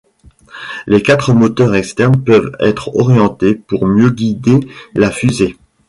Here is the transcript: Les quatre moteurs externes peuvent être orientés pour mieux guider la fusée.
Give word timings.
Les 0.87 1.03
quatre 1.03 1.31
moteurs 1.31 1.75
externes 1.75 2.23
peuvent 2.23 2.55
être 2.59 2.87
orientés 2.95 3.53
pour 3.53 3.85
mieux 3.85 4.09
guider 4.09 4.59
la 4.95 5.11
fusée. 5.11 5.57